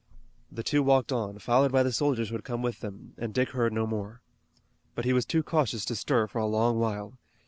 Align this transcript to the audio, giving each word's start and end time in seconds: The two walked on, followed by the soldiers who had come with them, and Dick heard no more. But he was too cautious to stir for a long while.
The 0.51 0.63
two 0.63 0.81
walked 0.81 1.11
on, 1.11 1.37
followed 1.37 1.71
by 1.71 1.83
the 1.83 1.91
soldiers 1.91 2.29
who 2.29 2.35
had 2.35 2.43
come 2.43 2.63
with 2.63 2.79
them, 2.79 3.13
and 3.19 3.35
Dick 3.35 3.51
heard 3.51 3.71
no 3.71 3.85
more. 3.85 4.23
But 4.95 5.05
he 5.05 5.13
was 5.13 5.27
too 5.27 5.43
cautious 5.43 5.85
to 5.85 5.95
stir 5.95 6.25
for 6.25 6.39
a 6.39 6.47
long 6.47 6.79
while. 6.79 7.19